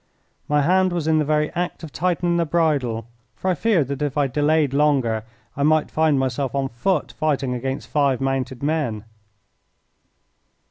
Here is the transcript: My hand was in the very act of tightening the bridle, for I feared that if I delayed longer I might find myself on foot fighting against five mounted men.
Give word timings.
My 0.47 0.63
hand 0.63 0.91
was 0.93 1.05
in 1.07 1.19
the 1.19 1.25
very 1.25 1.51
act 1.51 1.83
of 1.83 1.91
tightening 1.93 2.37
the 2.37 2.43
bridle, 2.47 3.05
for 3.35 3.51
I 3.51 3.53
feared 3.53 3.87
that 3.89 4.01
if 4.01 4.17
I 4.17 4.25
delayed 4.25 4.73
longer 4.73 5.23
I 5.55 5.61
might 5.61 5.91
find 5.91 6.17
myself 6.17 6.55
on 6.55 6.69
foot 6.69 7.11
fighting 7.11 7.53
against 7.53 7.87
five 7.87 8.19
mounted 8.19 8.63
men. 8.63 9.05